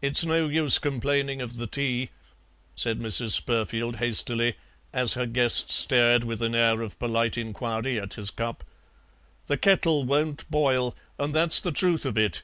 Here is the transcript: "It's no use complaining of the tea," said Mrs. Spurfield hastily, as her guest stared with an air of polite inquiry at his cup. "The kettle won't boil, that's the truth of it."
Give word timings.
"It's 0.00 0.24
no 0.24 0.48
use 0.48 0.78
complaining 0.78 1.42
of 1.42 1.56
the 1.56 1.66
tea," 1.66 2.08
said 2.74 2.98
Mrs. 2.98 3.32
Spurfield 3.38 3.96
hastily, 3.96 4.56
as 4.94 5.12
her 5.12 5.26
guest 5.26 5.70
stared 5.70 6.24
with 6.24 6.40
an 6.40 6.54
air 6.54 6.80
of 6.80 6.98
polite 6.98 7.36
inquiry 7.36 8.00
at 8.00 8.14
his 8.14 8.30
cup. 8.30 8.64
"The 9.48 9.58
kettle 9.58 10.04
won't 10.04 10.50
boil, 10.50 10.96
that's 11.18 11.60
the 11.60 11.70
truth 11.70 12.06
of 12.06 12.16
it." 12.16 12.42